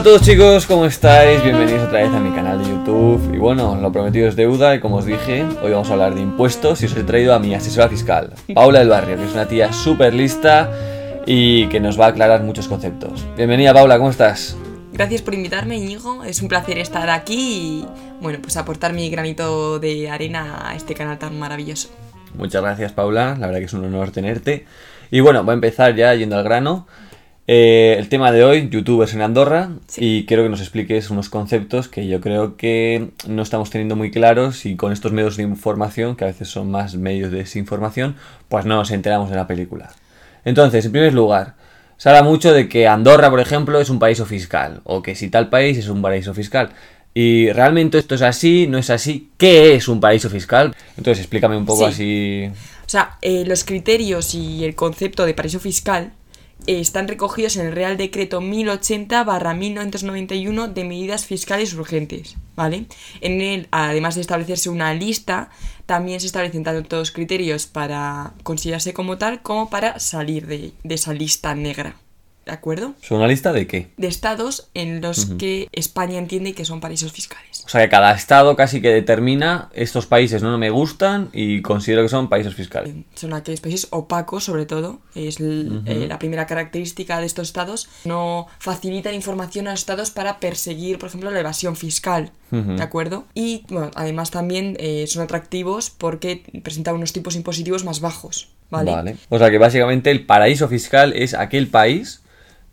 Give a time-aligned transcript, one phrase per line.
[0.00, 1.44] Hola a todos chicos, ¿cómo estáis?
[1.44, 3.34] Bienvenidos otra vez a mi canal de YouTube.
[3.34, 6.22] Y bueno, lo prometido es deuda y como os dije, hoy vamos a hablar de
[6.22, 9.46] impuestos y os he traído a mi asesora fiscal, Paula del Barrio, que es una
[9.46, 10.72] tía súper lista
[11.26, 13.26] y que nos va a aclarar muchos conceptos.
[13.36, 14.56] Bienvenida Paula, ¿cómo estás?
[14.90, 16.24] Gracias por invitarme, Íñigo.
[16.24, 17.86] Es un placer estar aquí y,
[18.22, 21.90] bueno, pues aportar mi granito de arena a este canal tan maravilloso.
[22.38, 24.64] Muchas gracias Paula, la verdad que es un honor tenerte.
[25.10, 26.86] Y bueno, voy a empezar ya yendo al grano.
[27.52, 31.88] Eh, el tema de hoy, youtubers en Andorra, y quiero que nos expliques unos conceptos
[31.88, 36.14] que yo creo que no estamos teniendo muy claros y con estos medios de información,
[36.14, 38.14] que a veces son más medios de desinformación,
[38.48, 39.92] pues no nos enteramos de la película.
[40.44, 41.56] Entonces, en primer lugar,
[41.96, 45.28] se habla mucho de que Andorra, por ejemplo, es un paraíso fiscal, o que si
[45.28, 46.70] tal país es un paraíso fiscal.
[47.14, 49.32] Y realmente esto es así, no es así.
[49.36, 50.72] ¿Qué es un paraíso fiscal?
[50.96, 52.48] Entonces, explícame un poco así.
[52.48, 56.12] O sea, eh, los criterios y el concepto de paraíso fiscal
[56.66, 62.86] están recogidos en el Real Decreto 1080-1991 de medidas fiscales urgentes, ¿vale?
[63.20, 65.50] En él, además de establecerse una lista,
[65.86, 71.12] también se establecen tanto los criterios para considerarse como tal como para salir de esa
[71.12, 71.96] lista negra.
[72.50, 72.94] ¿De acuerdo?
[73.00, 73.92] ¿Son una lista de qué?
[73.96, 77.62] De estados en los que España entiende que son paraísos fiscales.
[77.64, 82.02] O sea que cada estado casi que determina estos países no me gustan y considero
[82.02, 82.92] que son países fiscales.
[83.14, 84.98] Son aquellos países opacos, sobre todo.
[85.14, 87.88] Es eh, la primera característica de estos estados.
[88.04, 92.32] No facilitan información a los estados para perseguir, por ejemplo, la evasión fiscal.
[92.50, 93.26] ¿De acuerdo?
[93.32, 98.48] Y bueno, además también eh, son atractivos porque presentan unos tipos impositivos más bajos.
[98.70, 98.90] ¿Vale?
[98.90, 99.16] vale.
[99.28, 102.22] O sea que básicamente el paraíso fiscal es aquel país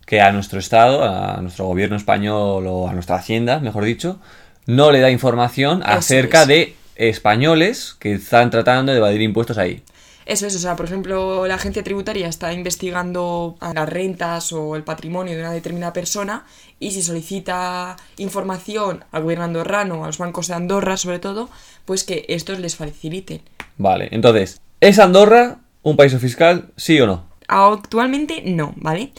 [0.08, 4.18] que a nuestro Estado, a nuestro gobierno español o a nuestra Hacienda, mejor dicho,
[4.64, 9.82] no le da información acerca de españoles que están tratando de evadir impuestos ahí.
[10.24, 14.82] Eso es, o sea, por ejemplo, la agencia tributaria está investigando las rentas o el
[14.82, 16.46] patrimonio de una determinada persona
[16.80, 21.50] y si solicita información al gobierno andorrano, a los bancos de Andorra sobre todo,
[21.84, 23.42] pues que estos les faciliten.
[23.76, 27.26] Vale, entonces, ¿es Andorra un país fiscal, sí o no?
[27.46, 29.12] Actualmente no, ¿vale?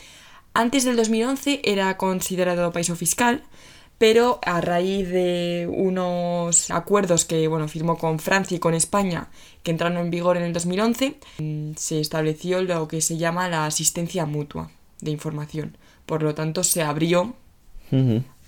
[0.59, 3.43] Antes del 2011 era considerado país fiscal,
[3.97, 9.29] pero a raíz de unos acuerdos que bueno, firmó con Francia y con España,
[9.63, 13.67] que entraron en vigor en el 2011, mm, se estableció lo que se llama la
[13.67, 15.77] asistencia mutua de información.
[16.05, 17.35] Por lo tanto, se abrió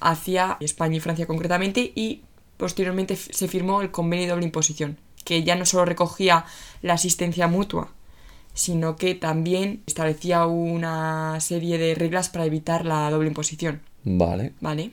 [0.02, 2.24] hacia España y Francia concretamente y
[2.58, 6.44] posteriormente se firmó el convenio de doble imposición, que ya no solo recogía
[6.82, 7.94] la asistencia mutua,
[8.54, 13.82] sino que también establecía una serie de reglas para evitar la doble imposición.
[14.04, 14.54] Vale.
[14.60, 14.92] Vale.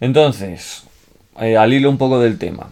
[0.00, 0.84] Entonces,
[1.40, 2.68] eh, al hilo un poco del tema.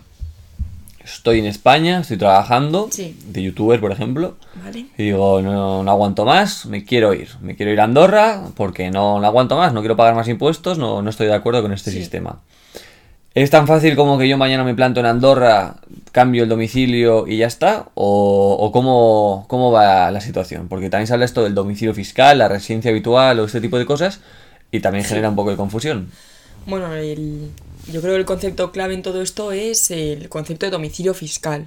[1.05, 4.37] Estoy en España, estoy trabajando, de youtuber, por ejemplo.
[4.65, 4.87] Vale.
[4.97, 7.29] Y digo, no, no, aguanto más, me quiero ir.
[7.43, 10.79] Me quiero ir a Andorra porque no, no aguanto más, no quiero pagar más impuestos,
[10.79, 12.41] no, no estoy de acuerdo con este sistema.
[13.35, 15.81] ¿Es tan fácil como que yo mañana me planto en Andorra,
[16.13, 17.89] cambio el domicilio y ya está?
[17.95, 20.69] ¿O, cómo, cómo, va la situación?
[20.69, 24.21] Porque también sale esto del domicilio fiscal, la residencia habitual o este tipo de cosas
[24.71, 26.11] y también genera un poco de confusión.
[26.67, 31.13] Bueno, yo creo que el concepto clave en todo esto es el concepto de domicilio
[31.13, 31.67] fiscal.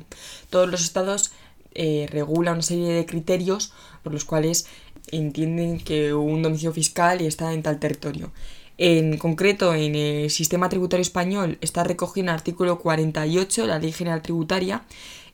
[0.49, 1.31] Todos los estados
[1.75, 3.73] eh, regulan una serie de criterios
[4.03, 4.67] por los cuales
[5.11, 8.31] entienden que un domicilio fiscal está en tal territorio.
[8.77, 13.79] En concreto, en el sistema tributario español está recogido en el artículo 48 de la
[13.79, 14.83] Ley General Tributaria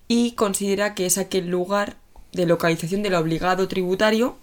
[0.07, 1.97] y considera que es aquel lugar
[2.31, 4.37] de localización del obligado tributario,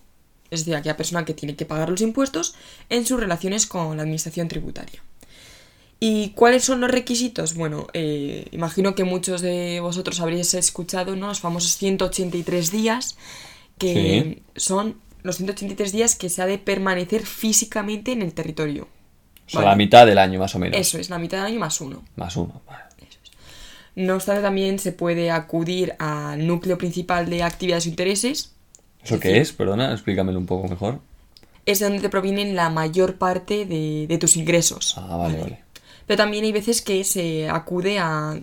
[0.51, 2.55] es decir, aquella persona que tiene que pagar los impuestos,
[2.89, 5.03] en sus relaciones con la administración tributaria.
[5.99, 7.55] ¿Y cuáles son los requisitos?
[7.55, 11.29] Bueno, eh, imagino que muchos de vosotros habréis escuchado ¿no?
[11.29, 13.17] los famosos 183 días,
[13.79, 18.89] que son los 183 días que se ha de permanecer físicamente en el territorio.
[19.47, 20.79] O sea, la mitad del año más o menos.
[20.79, 22.05] Eso es, la mitad del año más uno.
[22.17, 22.85] Más uno, vale.
[23.97, 28.53] No obstante, también se puede acudir al núcleo principal de actividades o intereses.
[29.03, 29.53] ¿Eso qué es?
[29.53, 31.01] Perdona, explícamelo un poco mejor.
[31.67, 34.95] Es de donde te provienen la mayor parte de, de tus ingresos.
[34.97, 35.65] Ah, vale, vale.
[36.07, 38.41] Pero también hay veces que se acude a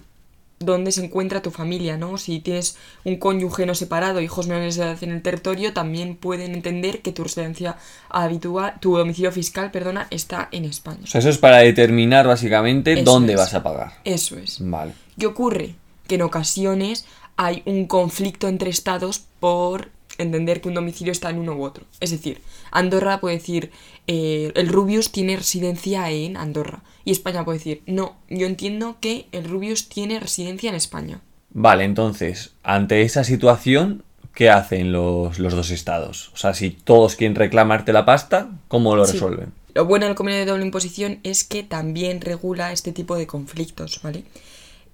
[0.59, 2.17] dónde se encuentra tu familia, ¿no?
[2.17, 6.53] Si tienes un cónyuge no separado, hijos menores de edad en el territorio, también pueden
[6.53, 7.77] entender que tu residencia
[8.09, 11.01] habitual, tu domicilio fiscal, perdona, está en España.
[11.03, 13.93] O sea, eso es para determinar básicamente dónde vas a pagar.
[14.03, 14.57] Eso es.
[14.59, 14.93] Vale.
[15.19, 15.75] ¿Qué ocurre?
[16.07, 17.05] Que en ocasiones
[17.35, 21.85] hay un conflicto entre estados por entender que un domicilio está en uno u otro.
[21.99, 22.41] Es decir,
[22.71, 23.71] Andorra puede decir,
[24.07, 26.83] eh, el Rubius tiene residencia en Andorra.
[27.05, 31.21] Y España puede decir, no, yo entiendo que el Rubius tiene residencia en España.
[31.51, 34.03] Vale, entonces, ante esa situación,
[34.33, 36.29] ¿qué hacen los, dos estados?
[36.33, 39.53] O sea, si todos quieren reclamarte la pasta, ¿cómo lo resuelven?
[39.73, 44.01] Lo bueno del convenio de doble imposición es que también regula este tipo de conflictos,
[44.03, 44.23] ¿vale?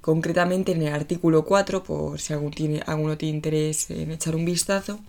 [0.03, 4.43] Concretamente en el artículo 4, por si alguno tiene, alguno tiene interés en echar un
[4.43, 4.99] vistazo,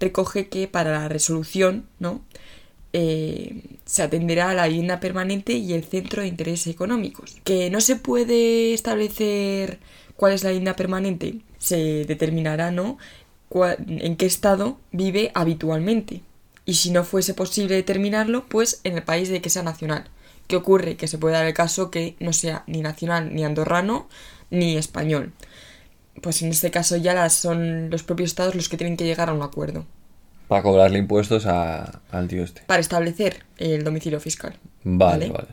[0.00, 2.22] recoge que para la resolución, ¿no?
[2.92, 7.36] Eh, se atenderá a la vivienda permanente y el centro de intereses económicos.
[7.44, 9.78] Que no se puede establecer
[10.16, 12.98] cuál es la vivienda permanente, se determinará, ¿no?
[13.86, 16.22] en qué estado vive habitualmente.
[16.64, 20.10] Y si no fuese posible determinarlo, pues en el país de que sea nacional.
[20.46, 20.96] ¿Qué ocurre?
[20.96, 24.08] Que se puede dar el caso que no sea ni nacional, ni andorrano,
[24.50, 25.32] ni español.
[26.20, 29.32] Pues en este caso ya son los propios estados los que tienen que llegar a
[29.32, 29.86] un acuerdo.
[30.48, 32.62] Para cobrarle impuestos al tío este.
[32.66, 34.54] Para establecer el domicilio fiscal.
[34.84, 35.48] Vale, vale,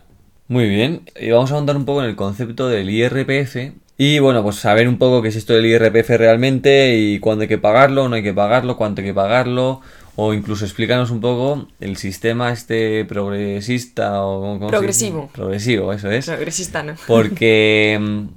[0.47, 1.03] Muy bien.
[1.19, 3.73] Y vamos a ahondar un poco en el concepto del IRPF.
[3.97, 7.47] Y bueno, pues saber un poco qué es esto del IRPF realmente y cuándo hay
[7.47, 9.81] que pagarlo, no hay que pagarlo, cuánto hay que pagarlo
[10.21, 14.59] o incluso explícanos un poco el sistema este progresista o...
[14.67, 15.29] Progresivo.
[15.31, 16.25] Progresivo, eso es.
[16.25, 16.95] Progresista, ¿no?
[17.07, 17.97] Porque...
[18.09, 18.27] Mm,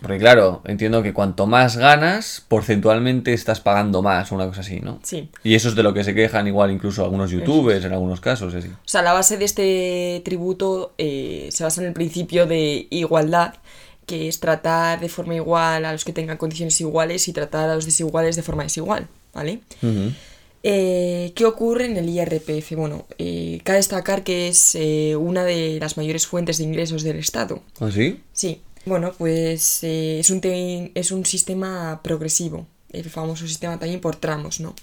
[0.00, 4.80] porque claro, entiendo que cuanto más ganas, porcentualmente estás pagando más o una cosa así,
[4.80, 4.98] ¿no?
[5.02, 5.28] Sí.
[5.44, 8.54] Y eso es de lo que se quejan igual incluso algunos youtubers en algunos casos,
[8.54, 8.68] así.
[8.68, 13.54] O sea, la base de este tributo eh, se basa en el principio de igualdad,
[14.06, 17.74] que es tratar de forma igual a los que tengan condiciones iguales y tratar a
[17.74, 19.60] los desiguales de forma desigual, ¿vale?
[20.66, 22.72] Eh, ¿Qué ocurre en el IRPF?
[22.74, 27.18] Bueno, eh, cabe destacar que es eh, una de las mayores fuentes de ingresos del
[27.18, 27.62] Estado.
[27.80, 28.22] ¿Ah, sí?
[28.32, 28.62] Sí.
[28.86, 34.74] Bueno, pues es, un es un sistema progresivo, el famoso sistema también por tramos, ¿no?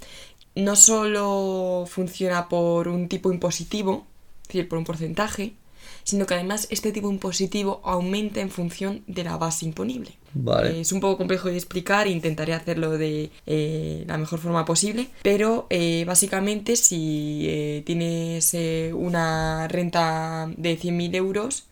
[0.56, 4.06] No solo funciona por un tipo impositivo,
[4.44, 5.54] es decir, por un porcentaje,
[6.04, 10.12] sino que además este tipo impositivo aumenta en función de la base imponible.
[10.34, 10.80] Vale.
[10.80, 15.68] es un poco complejo de explicar, intentaré hacerlo de eh, la mejor forma posible, pero
[15.70, 18.56] eh, básicamente si eh, tienes
[18.94, 21.66] una renta de 100.000 euros,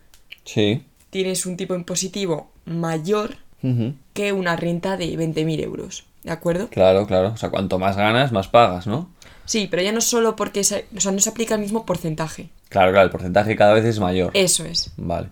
[0.43, 0.83] sí.
[1.09, 3.37] tienes un tipo impositivo mayor
[4.13, 6.05] que una renta de 20.000 euros.
[6.23, 6.69] ¿De acuerdo?
[6.69, 7.29] Claro, claro.
[7.29, 9.09] O sea, cuanto más ganas, más pagas, ¿no?
[9.45, 12.49] Sí, pero ya no solo porque o sea, no se aplica el mismo porcentaje.
[12.69, 14.31] Claro, claro, el porcentaje cada vez es mayor.
[14.33, 14.91] Eso es.
[14.97, 15.29] Vale.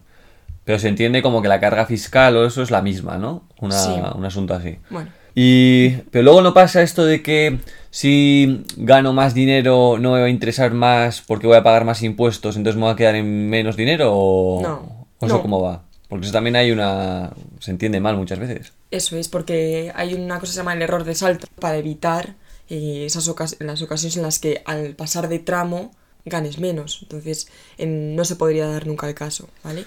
[0.66, 3.48] Pero se entiende como que la carga fiscal o eso es la misma, ¿no?
[3.62, 4.80] Una, Un asunto así.
[4.89, 5.10] Bueno.
[5.34, 7.60] Y, pero luego no pasa esto de que
[7.92, 12.01] si gano más dinero no me va a interesar más porque voy a pagar más
[12.01, 15.83] impuestos, entonces me voy a quedar en menos dinero o, no, ¿o eso cómo va.
[16.10, 17.31] Porque eso también hay una...
[17.60, 18.74] se entiende mal muchas veces.
[18.90, 22.33] Eso es, porque hay una cosa que se llama el error de salto para evitar
[22.69, 25.92] eh, esas las ocasiones en las que al pasar de tramo
[26.29, 27.00] ganes menos.
[27.01, 29.85] Entonces, no se podría dar nunca el caso, ¿vale?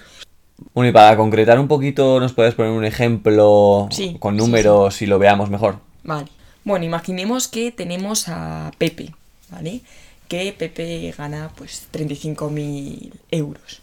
[0.73, 3.89] Bueno, y para concretar un poquito, ¿nos puedes poner un ejemplo
[4.19, 5.79] con números y lo veamos mejor?
[6.03, 6.27] Vale.
[6.63, 9.15] Bueno, imaginemos que tenemos a Pepe,
[9.49, 9.81] ¿vale?
[10.27, 13.81] Que Pepe gana pues 35.000 euros.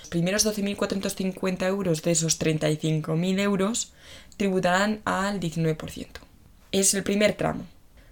[0.00, 3.92] Los primeros 12.450 euros de esos 35.000 euros
[4.36, 6.06] tributarán al 19%.
[6.72, 7.64] Es el primer tramo.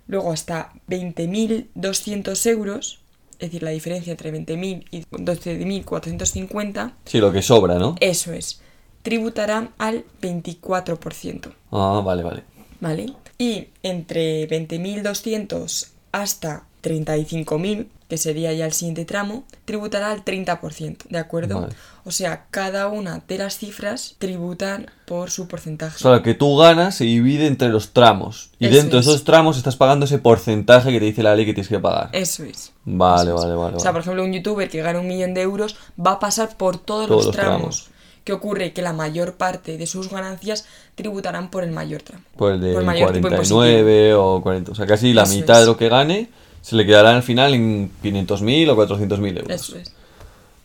[0.06, 3.00] Luego hasta 20.200 euros,
[3.38, 6.92] es decir, la diferencia entre 20.000 y 12.450.
[7.04, 7.96] Sí, lo que sobra, ¿no?
[8.00, 8.60] Eso es.
[9.02, 11.52] Tributarán al 24%.
[11.72, 12.42] Ah, vale, vale.
[12.80, 13.12] ¿Vale?
[13.38, 21.18] Y entre 20.200 hasta 35.000, que sería ya el siguiente tramo, tributará al 30%, ¿de
[21.18, 21.68] acuerdo?
[22.04, 25.96] O sea, cada una de las cifras tributan por su porcentaje.
[25.96, 28.50] O sea, que tú ganas se divide entre los tramos.
[28.60, 31.54] Y dentro de esos tramos estás pagando ese porcentaje que te dice la ley que
[31.54, 32.10] tienes que pagar.
[32.12, 32.70] Eso es.
[32.84, 33.76] Vale, vale, vale.
[33.78, 36.56] O sea, por ejemplo, un youtuber que gana un millón de euros va a pasar
[36.56, 37.88] por todos, los, tramos.
[38.22, 38.72] ¿Qué ocurre?
[38.72, 42.22] Que la mayor parte de sus ganancias tributarán por el mayor tramo.
[42.36, 44.70] Por el de 49 o 40.
[44.70, 46.30] O sea, casi la mitad de lo que gane
[46.64, 49.50] se le quedará al final en 500.000 o 400.000 euros.
[49.50, 49.92] Eso es.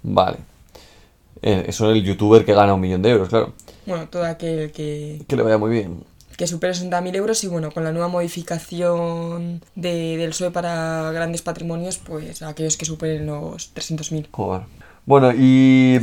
[0.02, 0.38] Vale.
[1.42, 3.52] Eh, eso es el youtuber que gana un millón de euros, claro.
[3.86, 5.22] Bueno, todo aquel que...
[5.28, 6.06] Que le vaya muy bien.
[6.38, 11.42] Que supere 60.000 euros y bueno, con la nueva modificación de, del SOE para grandes
[11.42, 14.28] patrimonios, pues aquellos que superen los 300.000.
[14.32, 14.62] Joder.
[15.06, 16.00] Bueno, y...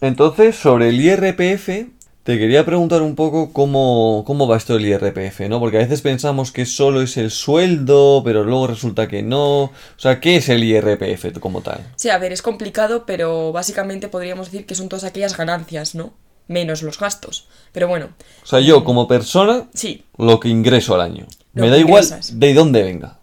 [0.00, 1.88] Entonces, sobre el IRPF,
[2.24, 5.60] te quería preguntar un poco cómo, cómo va esto del IRPF, ¿no?
[5.60, 9.64] Porque a veces pensamos que solo es el sueldo, pero luego resulta que no.
[9.64, 11.80] O sea, ¿qué es el IRPF como tal?
[11.96, 16.14] Sí, a ver, es complicado, pero básicamente podríamos decir que son todas aquellas ganancias, ¿no?
[16.48, 17.46] Menos los gastos.
[17.72, 18.08] Pero bueno.
[18.42, 20.06] O sea, yo como persona, sí.
[20.16, 21.26] lo que ingreso al año.
[21.52, 23.18] Me da igual de dónde venga.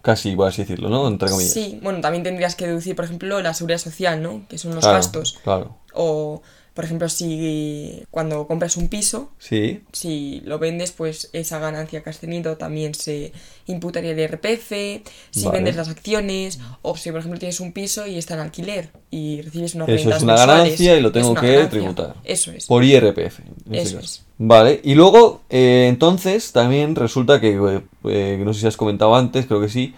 [0.00, 1.08] Casi, por así decirlo, ¿no?
[1.08, 1.52] Entre comillas.
[1.52, 4.46] Sí, bueno, también tendrías que deducir, por ejemplo, la seguridad social, ¿no?
[4.48, 5.40] Que son los gastos.
[5.42, 5.78] Claro.
[5.92, 6.42] O
[6.74, 9.82] Por ejemplo, si cuando compras un piso, Sí.
[9.92, 13.32] si lo vendes, pues esa ganancia que has tenido también se
[13.66, 15.58] imputaría el IRPF, si Vale.
[15.58, 19.40] vendes las acciones, o si por ejemplo tienes un piso y está en alquiler y
[19.42, 21.70] recibes unas Eso es una mensuales, ganancia y lo tengo una que ganancia.
[21.70, 22.14] tributar.
[22.24, 22.66] Eso es.
[22.66, 23.38] Por IRPF.
[23.70, 24.24] en Eso es.
[24.38, 29.14] Vale, y luego, eh, entonces, también resulta que, eh, eh, no sé si has comentado
[29.14, 29.94] antes, creo que sí,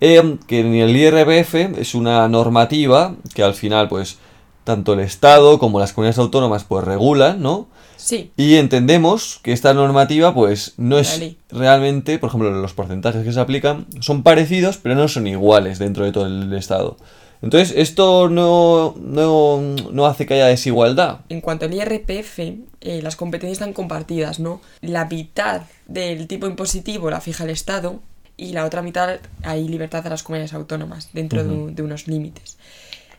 [0.00, 4.18] eh, que en el IRPF es una normativa que al final, pues,
[4.66, 7.68] tanto el Estado como las comunidades autónomas, pues, regulan, ¿no?
[7.96, 13.32] Sí, Y entendemos que esta normativa, pues, no es realmente, por ejemplo, los porcentajes que
[13.32, 16.98] se aplican son parecidos, pero no son iguales dentro de todo el Estado.
[17.42, 19.60] Entonces, esto no, no,
[19.92, 21.20] no hace que haya desigualdad.
[21.28, 24.60] en cuanto al IRPF, eh, las competencias están compartidas, ¿no?
[24.80, 28.00] La mitad del tipo impositivo la fija el Estado
[28.36, 32.58] y la otra mitad hay libertad a las comunidades autónomas dentro de, de unos límites.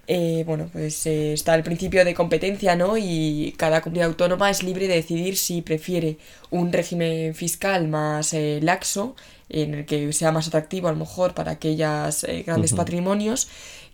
[0.09, 2.97] Eh, bueno, pues eh, está el principio de competencia, ¿no?
[2.97, 6.17] Y cada comunidad autónoma es libre de decidir si prefiere
[6.49, 9.17] un régimen fiscal más eh, laxo,
[9.49, 13.47] en el que sea más atractivo a lo mejor para aquellos grandes patrimonios,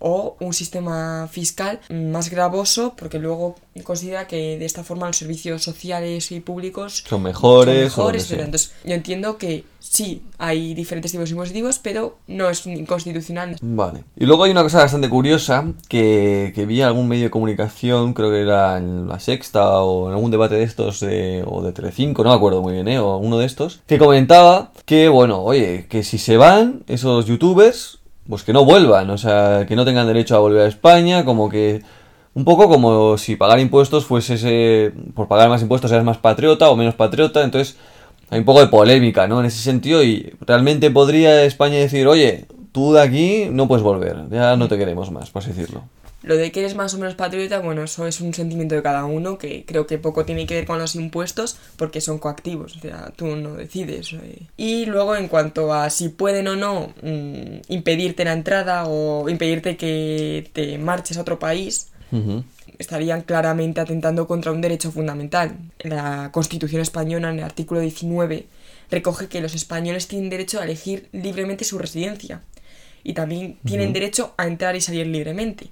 [0.04, 5.64] o un sistema fiscal más gravoso, porque luego considera que de esta forma los servicios
[5.64, 11.80] sociales y públicos Son mejores, pero entonces yo entiendo que sí hay diferentes tipos impositivos,
[11.80, 13.56] pero no es inconstitucional.
[13.62, 14.04] Vale.
[14.18, 18.14] Y luego hay una cosa bastante curiosa que, que vi en algún medio de comunicación,
[18.14, 21.72] creo que era en La Sexta o en algún debate de estos de, o de
[21.72, 23.00] Telecinco, no me acuerdo muy bien, ¿eh?
[23.00, 28.00] O uno de estos, que comentaba que, bueno, oye, que si se van esos youtubers,
[28.28, 31.50] pues que no vuelvan, o sea, que no tengan derecho a volver a España, como
[31.50, 31.82] que...
[32.36, 34.92] Un poco como si pagar impuestos fuese ese...
[35.14, 37.78] Por pagar más impuestos eres más patriota o menos patriota, entonces...
[38.30, 39.42] Hay un poco de polémica, ¿no?
[39.42, 44.28] En ese sentido, y realmente podría España decir, oye, tú de aquí no puedes volver,
[44.32, 45.84] ya no te queremos más, por así decirlo.
[46.24, 49.06] Lo de que eres más o menos patriota, bueno, eso es un sentimiento de cada
[49.06, 52.80] uno que creo que poco tiene que ver con los impuestos porque son coactivos, o
[52.80, 54.14] sea, tú no decides.
[54.14, 54.48] eh.
[54.56, 59.76] Y luego en cuanto a si pueden o no mm, impedirte la entrada o impedirte
[59.76, 61.90] que te marches a otro país,
[62.78, 65.58] estarían claramente atentando contra un derecho fundamental.
[65.80, 68.46] La Constitución española, en el artículo 19,
[68.92, 72.42] recoge que los españoles tienen derecho a elegir libremente su residencia
[73.04, 75.70] y también tienen derecho a entrar y salir libremente.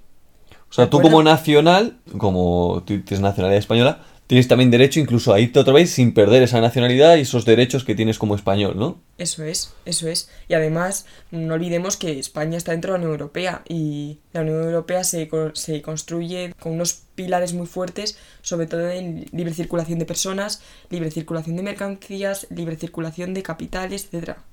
[0.71, 1.17] O sea, ¿De tú acuerdo?
[1.17, 5.73] como nacional, como tú tienes nacionalidad española, tienes también derecho incluso a irte a otro
[5.73, 8.97] país sin perder esa nacionalidad y esos derechos que tienes como español, ¿no?
[9.17, 10.29] Eso es, eso es.
[10.47, 14.63] Y además, no olvidemos que España está dentro de la Unión Europea y la Unión
[14.63, 20.05] Europea se, se construye con unos pilares muy fuertes, sobre todo en libre circulación de
[20.05, 24.45] personas, libre circulación de mercancías, libre circulación de capitales, etcétera.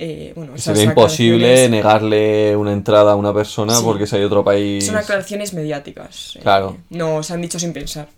[0.00, 3.82] Eh, bueno, Sería imposible negarle una entrada a una persona Sí.
[3.84, 4.86] porque se hay otro país.
[4.86, 6.36] Son aclaraciones mediáticas.
[6.36, 6.76] eh, Claro.
[6.90, 8.08] no se han dicho sin pensar.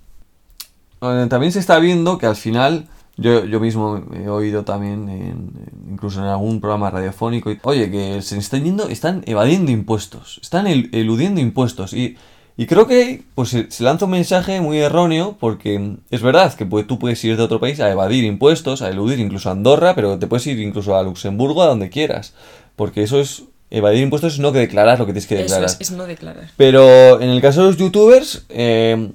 [1.01, 5.51] También se está viendo que al final, yo, yo mismo he oído también, en-
[5.91, 10.67] incluso en algún programa radiofónico, y- oye, que se están yendo, están evadiendo impuestos, están
[10.67, 11.95] el- eludiendo impuestos.
[11.95, 12.19] Y,
[12.61, 16.87] y creo que pues, se, lanza un mensaje muy erróneo porque es verdad que pues,
[16.87, 20.19] tú puedes ir de otro país a evadir impuestos, a eludir incluso a Andorra, pero
[20.19, 22.35] te puedes ir incluso a Luxemburgo, a donde quieras.
[22.77, 25.71] Porque eso es, evadir impuestos es no que declarar lo que tienes que Eso declarar.
[25.71, 26.51] es, es no declarar.
[26.59, 29.11] Pero en el caso de los youtubers, eh,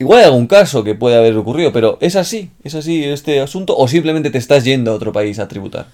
[0.00, 3.76] igual hay algún caso que puede haber ocurrido, pero es así, es así este asunto,
[3.76, 5.86] o simplemente te estás yendo a otro país a tributar.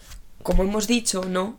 [0.42, 1.58] como hemos dicho, ¿no?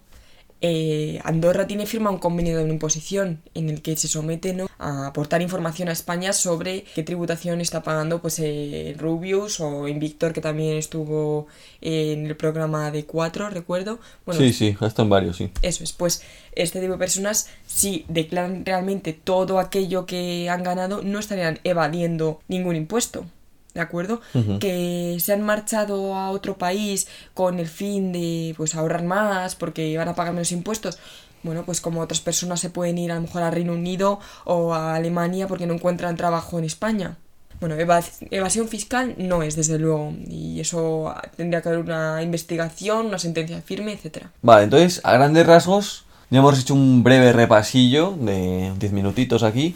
[0.63, 4.69] Eh, Andorra tiene firma un convenio de no imposición en el que se somete ¿no?
[4.77, 10.33] a aportar información a España sobre qué tributación está pagando pues eh, Rubius o Invictor
[10.33, 11.47] que también estuvo
[11.81, 13.99] en el programa de 4, recuerdo.
[14.25, 15.49] Bueno, sí, sí, están varios, sí.
[15.63, 16.21] eso es, pues
[16.53, 22.39] este tipo de personas, si declaran realmente todo aquello que han ganado, no estarían evadiendo
[22.47, 23.25] ningún impuesto.
[23.73, 24.19] ¿De acuerdo?
[24.59, 29.97] Que se han marchado a otro país con el fin de pues ahorrar más porque
[29.97, 30.99] van a pagar menos impuestos.
[31.43, 34.73] Bueno, pues como otras personas se pueden ir a lo mejor a Reino Unido o
[34.73, 37.17] a Alemania porque no encuentran trabajo en España.
[37.61, 38.01] Bueno, eva-
[38.31, 43.61] evasión fiscal no es, desde luego, y eso tendría que haber una investigación, una sentencia
[43.61, 44.31] firme, etcétera.
[44.41, 49.75] Vale, entonces, a grandes rasgos, ya hemos hecho un breve repasillo de 10 minutitos aquí,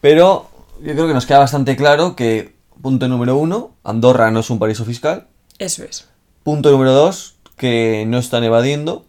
[0.00, 0.48] pero
[0.80, 4.58] yo creo que nos queda bastante claro que, punto número uno, Andorra no es un
[4.58, 5.26] paraíso fiscal.
[5.58, 6.06] Eso es.
[6.42, 9.04] Punto número dos, que no están evadiendo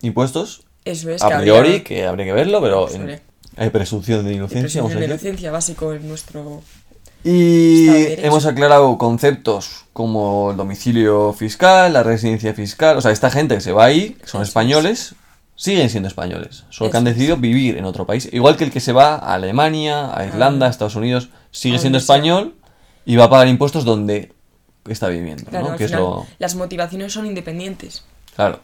[0.00, 0.62] impuestos.
[0.84, 1.22] Eso es.
[1.22, 3.20] a que priori, habría- que habría que verlo, pero en-
[3.56, 6.62] hay presunción de inocencia, presunción de inocencia básico en nuestro...
[7.24, 13.30] Y de hemos aclarado conceptos como el domicilio fiscal, la residencia fiscal, o sea, esta
[13.30, 14.48] gente que se va ahí, que son Eso es.
[14.48, 15.14] españoles,
[15.54, 18.28] siguen siendo españoles, solo que han decidido vivir en otro país.
[18.32, 21.98] Igual que el que se va a Alemania, a Irlanda, a Estados Unidos, sigue siendo
[21.98, 22.54] español
[23.04, 24.32] y va a pagar impuestos donde
[24.88, 25.50] está viviendo.
[25.50, 25.76] ¿no?
[25.76, 26.26] Que es lo...
[26.38, 28.04] Las motivaciones son independientes.
[28.34, 28.60] Claro.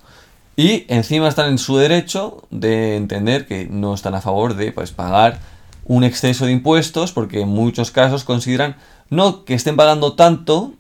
[0.57, 4.91] Y encima están en su derecho de entender que no están a favor de pues,
[4.91, 5.39] pagar
[5.85, 8.77] un exceso de impuestos, porque en muchos casos consideran
[9.09, 10.75] no que estén pagando tanto,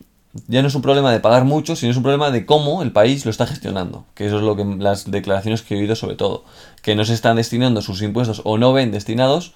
[0.48, 2.92] ya no es un problema de pagar mucho, sino es un problema de cómo el
[2.92, 4.04] país lo está gestionando.
[4.14, 6.44] Que eso es lo que las declaraciones que he oído sobre todo.
[6.82, 9.54] Que no se están destinando sus impuestos o no ven destinados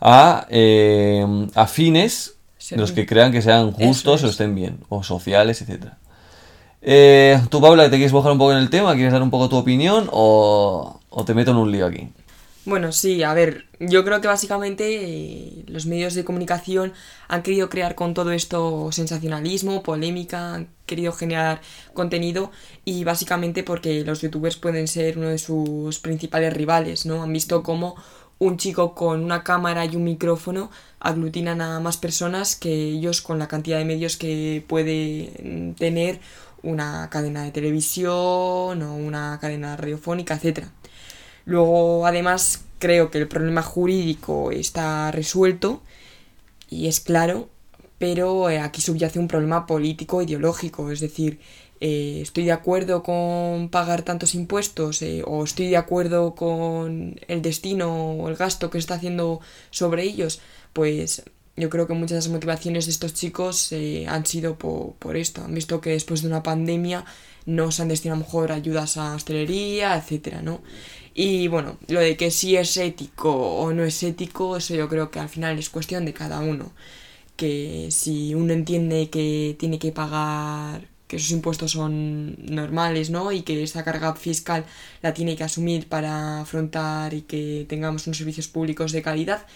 [0.00, 2.35] a, eh, a fines
[2.70, 5.92] los que crean que sean justos o estén bien, o sociales, etc.
[6.82, 8.94] Eh, ¿Tú, Paula, te quieres bajar un poco en el tema?
[8.94, 12.08] ¿Quieres dar un poco tu opinión o, o te meto en un lío aquí?
[12.66, 16.92] Bueno, sí, a ver, yo creo que básicamente eh, los medios de comunicación
[17.28, 21.60] han querido crear con todo esto sensacionalismo, polémica, han querido generar
[21.94, 22.50] contenido
[22.84, 27.22] y básicamente porque los youtubers pueden ser uno de sus principales rivales, ¿no?
[27.22, 27.94] Han visto cómo
[28.38, 33.38] un chico con una cámara y un micrófono aglutinan a más personas que ellos con
[33.38, 36.20] la cantidad de medios que puede tener
[36.62, 40.70] una cadena de televisión o una cadena radiofónica, etcétera.
[41.44, 45.82] Luego, además, creo que el problema jurídico está resuelto
[46.68, 47.48] y es claro,
[47.98, 51.40] pero eh, aquí subyace un problema político ideológico, es decir,
[51.80, 57.42] eh, estoy de acuerdo con pagar tantos impuestos eh, o estoy de acuerdo con el
[57.42, 60.40] destino o el gasto que se está haciendo sobre ellos,
[60.72, 61.22] pues
[61.56, 63.72] yo creo que muchas de las motivaciones de estos chicos
[64.08, 65.42] han sido por, esto.
[65.42, 67.06] Han visto que después de una pandemia
[67.46, 70.60] no se han destinado mejor ayudas a hostelería, etcétera, ¿no?
[71.14, 75.10] Y bueno, lo de que si es ético o no es ético, eso yo creo
[75.10, 76.72] que al final es cuestión de cada uno.
[77.36, 83.32] Que si uno entiende que tiene que pagar, que esos impuestos son normales, ¿no?
[83.32, 84.64] Y que esa carga fiscal
[85.02, 89.46] la tiene que asumir para afrontar y que tengamos unos servicios públicos de calidad,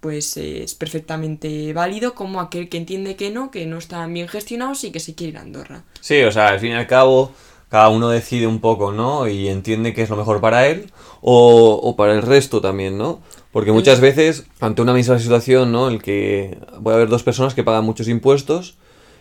[0.00, 4.84] pues es perfectamente válido como aquel que entiende que no, que no están bien gestionados
[4.84, 5.84] y que se quiere ir a Andorra.
[6.00, 7.32] Sí, o sea, al fin y al cabo
[7.72, 9.26] cada uno decide un poco, ¿no?
[9.26, 13.22] Y entiende que es lo mejor para él o, o para el resto también, ¿no?
[13.50, 15.88] Porque muchas veces, ante una misma situación, ¿no?
[15.88, 18.76] El que puede haber dos personas que pagan muchos impuestos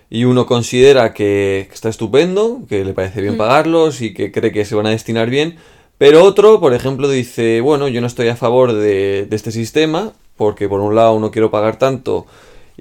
[0.10, 4.66] y uno considera que está estupendo, que le parece bien pagarlos y que cree que
[4.66, 5.56] se van a destinar bien,
[5.98, 10.12] pero otro, por ejemplo, dice, bueno, yo no estoy a favor de, de este sistema,
[10.36, 12.26] porque por un lado no quiero pagar tanto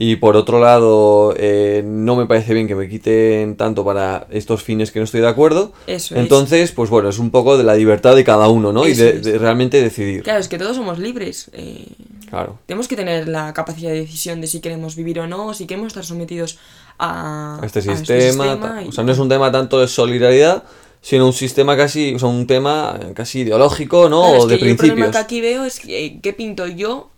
[0.03, 4.63] y por otro lado, eh, no me parece bien que me quiten tanto para estos
[4.63, 5.75] fines que no estoy de acuerdo.
[5.87, 8.89] Eso Entonces, pues bueno, es un poco de la libertad de cada uno, ¿no?
[8.89, 10.23] y de, realmente decidir.
[10.23, 11.51] Claro, es que todos somos libres.
[11.53, 11.85] Eh,
[12.31, 12.59] claro.
[12.65, 15.89] Tenemos que tener la capacidad de decisión de si queremos vivir o no, si queremos
[15.89, 16.57] estar sometidos
[16.99, 18.83] a, este, este sistema.
[18.89, 20.65] O sea, no es un tema tanto de solidaridad,
[21.03, 24.23] sino un sistema casi, o sea, un tema casi ideológico, ¿no?
[24.23, 24.71] o de principios.
[24.71, 27.11] El problema que aquí veo es que, ¿qué pinto yo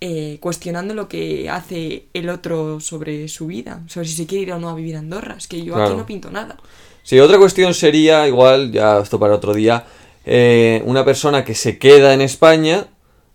[0.00, 4.52] eh, cuestionando lo que hace el otro sobre su vida, sobre si se quiere ir
[4.52, 5.34] o no a vivir a Andorra.
[5.36, 6.56] Es que yo aquí no pinto nada.
[7.02, 9.84] Sí, otra cuestión sería, igual, ya esto para otro día,
[10.24, 12.86] eh, una persona que se queda en España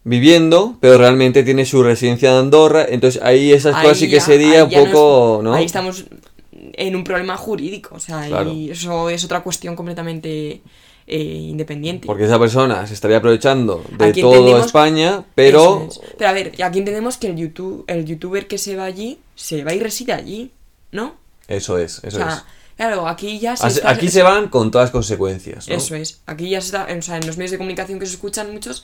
[0.04, 4.64] viviendo, pero realmente tiene su residencia en Andorra, entonces ahí esas cosas sí que sería
[4.64, 6.06] un poco, no, Ahí estamos
[6.52, 10.62] en un problema jurídico, o sea, y eso es otra cuestión completamente
[11.08, 12.08] eh, independiente.
[12.08, 15.88] Porque esa persona se estaría aprovechando de toda España, pero...
[16.18, 19.64] Pero a ver, aquí entendemos que el, YouTube, el youtuber que se va allí, se
[19.64, 20.52] va y reside allí,
[20.92, 21.16] ¿no?
[21.48, 22.44] Eso es, eso es.
[22.76, 25.68] Claro, aquí ya se Aquí se van con todas las consecuencias.
[25.70, 26.22] Eso es.
[26.26, 26.88] Aquí ya se está.
[26.98, 28.84] O sea, en los medios de comunicación que se escuchan muchos,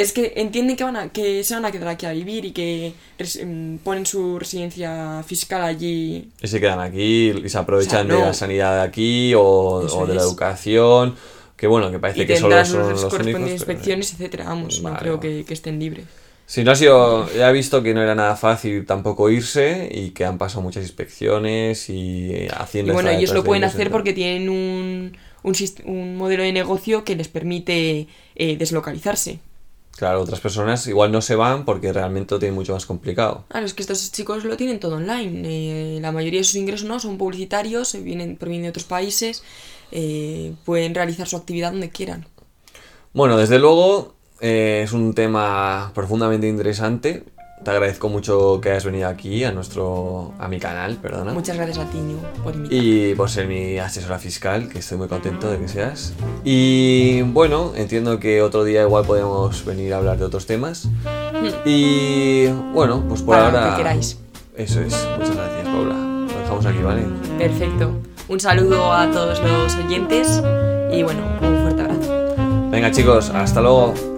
[0.00, 2.52] es que entienden que van a, que se van a quedar aquí a vivir y
[2.52, 2.94] que
[3.44, 6.30] mm, ponen su residencia fiscal allí.
[6.40, 10.22] Y se quedan aquí y se aprovechan de la sanidad de aquí o, de la
[10.22, 11.16] educación.
[11.56, 13.50] Que bueno, que parece que solo son los, únicos.
[13.50, 14.44] inspecciones, etcétera.
[14.44, 16.06] Vamos, no creo que, estén libres.
[16.46, 17.28] Sí, no ha sido.
[17.32, 20.84] Ya he visto que no era nada fácil tampoco irse y que han pasado muchas
[20.84, 22.92] inspecciones y haciendo.
[22.92, 27.26] Y bueno, ellos lo pueden hacer porque tienen un, un, modelo de negocio que les
[27.26, 28.06] permite
[28.36, 29.40] eh, deslocalizarse.
[29.98, 33.44] Claro, otras personas igual no se van porque realmente lo tienen mucho más complicado.
[33.48, 35.42] Claro, es que estos chicos lo tienen todo online.
[35.44, 39.42] Eh, la mayoría de sus ingresos no son publicitarios, vienen, provienen de otros países,
[39.90, 42.28] eh, pueden realizar su actividad donde quieran.
[43.12, 47.24] Bueno, desde luego eh, es un tema profundamente interesante
[47.68, 51.34] te agradezco mucho que hayas venido aquí a nuestro a mi canal, perdona.
[51.34, 51.98] Muchas gracias a ti,
[52.42, 52.82] por invitarme.
[52.82, 56.14] Y por ser mi asesora fiscal, que estoy muy contento de que seas.
[56.44, 60.86] Y bueno, entiendo que otro día igual podemos venir a hablar de otros temas.
[60.86, 61.68] Hmm.
[61.68, 63.66] Y bueno, pues por ahora.
[63.66, 64.18] Lo que queráis.
[64.56, 65.06] Eso es.
[65.18, 65.94] Muchas gracias, Paula.
[65.94, 67.02] Lo dejamos aquí, ¿vale?
[67.36, 68.00] Perfecto.
[68.28, 70.42] Un saludo a todos los oyentes
[70.90, 72.70] y bueno, un fuerte abrazo.
[72.70, 74.17] Venga chicos, hasta luego.